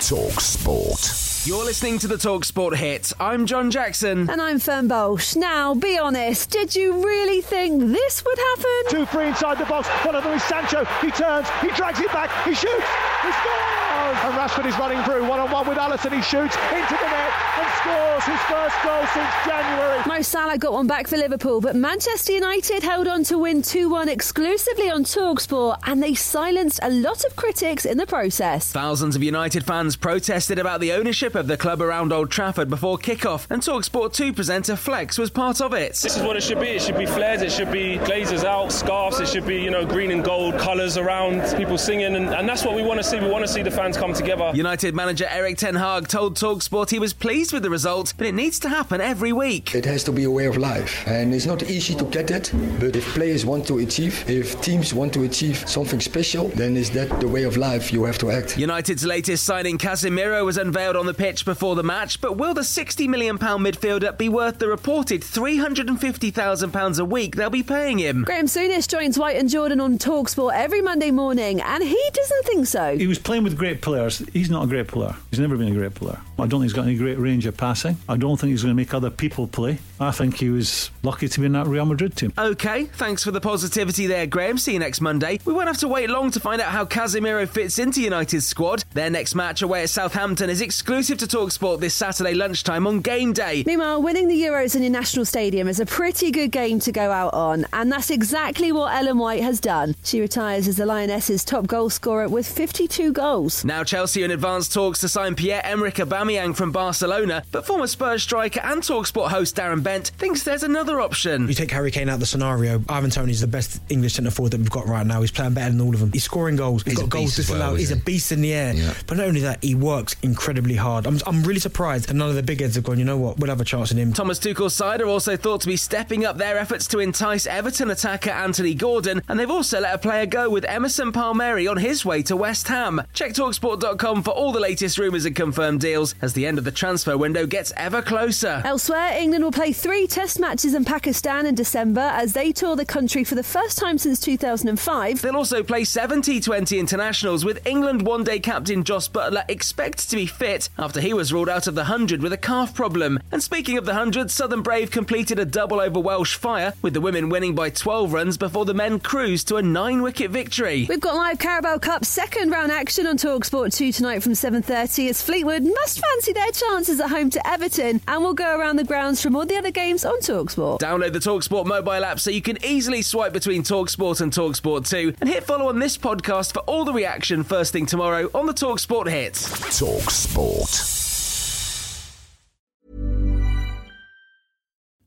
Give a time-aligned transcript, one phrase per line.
[0.00, 1.46] Talk Sport.
[1.46, 3.12] You're listening to the Talk Sport hit.
[3.20, 4.30] I'm John Jackson.
[4.30, 5.36] And I'm Fern Bolsh.
[5.36, 8.70] Now, be honest, did you really think this would happen?
[8.88, 9.88] Two free inside the box.
[10.06, 10.86] One of them is Sancho.
[11.02, 12.86] He turns, he drags it back, he shoots,
[13.22, 13.79] he scores!
[14.10, 16.12] And Rashford is running through, one on one with Alisson.
[16.12, 20.02] He shoots into the net and scores his first goal since January.
[20.06, 23.88] Mo Salah got one back for Liverpool, but Manchester United held on to win 2
[23.88, 28.72] 1 exclusively on Talksport, and they silenced a lot of critics in the process.
[28.72, 32.98] Thousands of United fans protested about the ownership of the club around Old Trafford before
[32.98, 35.94] kick-off, and Talksport 2 presenter Flex was part of it.
[35.94, 36.68] This is what it should be.
[36.68, 39.86] It should be flares, it should be glazers out, scarves, it should be, you know,
[39.86, 43.20] green and gold colours around, people singing, and, and that's what we want to see.
[43.20, 44.50] We want to see the fans come together.
[44.54, 48.34] United manager Erik Ten Hag told Talksport he was pleased with the result, but it
[48.34, 49.74] needs to happen every week.
[49.74, 52.50] It has to be a way of life, and it's not easy to get it.
[52.80, 56.90] But if players want to achieve, if teams want to achieve something special, then is
[56.92, 58.56] that the way of life you have to act.
[58.56, 62.62] United's latest signing, Casemiro, was unveiled on the pitch before the match, but will the
[62.62, 68.24] £60 million midfielder be worth the reported £350,000 a week they'll be paying him?
[68.24, 72.66] Graham Souness joins White and Jordan on Talksport every Monday morning, and he doesn't think
[72.66, 72.96] so.
[72.96, 74.18] He was playing with great players.
[74.32, 75.16] He's not a great player.
[75.30, 76.20] He's never been a great player.
[76.38, 77.96] I don't think he's got any great range of passing.
[78.08, 79.78] I don't think he's going to make other people play.
[79.98, 82.32] I think he was lucky to be in that Real Madrid team.
[82.38, 84.58] Okay, thanks for the positivity there, Graham.
[84.58, 85.40] See you next Monday.
[85.44, 88.84] We won't have to wait long to find out how Casemiro fits into United's squad.
[88.94, 93.32] Their next match away at Southampton is exclusive to Talksport this Saturday lunchtime on game
[93.32, 93.64] day.
[93.66, 97.10] Meanwhile, winning the Euros in your national stadium is a pretty good game to go
[97.10, 99.96] out on, and that's exactly what Ellen White has done.
[100.04, 103.64] She retires as the Lionesses' top goal scorer with 52 goals.
[103.64, 108.22] Now Chelsea are in advanced talks to sign Pierre-Emerick Aubameyang from Barcelona, but former Spurs
[108.22, 111.48] striker and Talksport host Darren Bent thinks there's another option.
[111.48, 112.82] You take Harry Kane out of the scenario.
[112.88, 115.20] Ivan Toney's the best English centre forward that we've got right now.
[115.20, 116.12] He's playing better than all of them.
[116.12, 116.82] He's scoring goals.
[116.82, 117.68] He's He's got a goals beast as disallowed.
[117.68, 118.74] well, He's a beast in the air.
[118.74, 118.94] Yeah.
[119.06, 121.06] But not only that, he works incredibly hard.
[121.06, 122.98] I'm, I'm really surprised that none of the big heads have gone.
[122.98, 123.38] You know what?
[123.38, 124.12] We'll have a chance in him.
[124.12, 127.90] Thomas Tuchel's side are also thought to be stepping up their efforts to entice Everton
[127.90, 132.04] attacker Anthony Gordon, and they've also let a player go with Emerson Palmieri on his
[132.04, 133.00] way to West Ham.
[133.12, 133.34] Check
[133.70, 137.16] Talksport.com for all the latest rumours and confirmed deals as the end of the transfer
[137.16, 138.62] window gets ever closer.
[138.64, 142.84] Elsewhere, England will play three test matches in Pakistan in December as they tour the
[142.84, 145.22] country for the first time since 2005.
[145.22, 150.16] They'll also play seven T20 internationals with England one day captain Jos Buttler expected to
[150.16, 153.20] be fit after he was ruled out of the 100 with a calf problem.
[153.30, 157.00] And speaking of the 100, Southern Brave completed a double over Welsh Fire with the
[157.00, 160.86] women winning by 12 runs before the men cruised to a nine wicket victory.
[160.88, 165.22] We've got live Carabao Cup second round action on Talksport 2 tonight from 7.30 as
[165.22, 169.20] Fleetwood must fancy their chances at home to Everton and we'll go around the grounds
[169.20, 170.78] from all the other games on Talksport.
[170.80, 175.16] Download the Talksport mobile app so you can easily swipe between Talksport and Talksport 2
[175.20, 178.54] and hit follow on this podcast for all the reaction first thing tomorrow on the
[178.54, 179.34] Talksport hit.
[179.34, 181.00] TalkSport.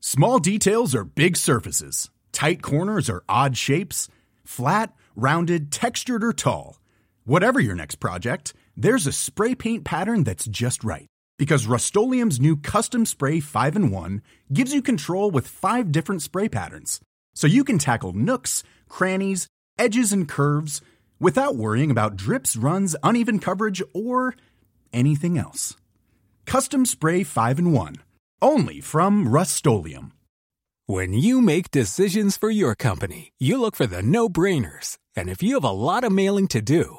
[0.00, 2.08] Small details are big surfaces.
[2.30, 4.08] Tight corners are odd shapes.
[4.44, 6.78] Flat, rounded, textured, or tall.
[7.26, 11.06] Whatever your next project, there's a spray paint pattern that's just right.
[11.38, 14.20] Because Rust-Oleum Custom Spray 5 in 1
[14.52, 17.00] gives you control with five different spray patterns.
[17.34, 19.48] So you can tackle nooks, crannies,
[19.78, 20.82] edges, and curves
[21.18, 24.34] without worrying about drips, runs, uneven coverage, or
[24.92, 25.76] anything else.
[26.44, 27.96] Custom Spray 5 in 1.
[28.42, 29.66] Only from Rust
[30.84, 34.98] When you make decisions for your company, you look for the no brainers.
[35.16, 36.98] And if you have a lot of mailing to do,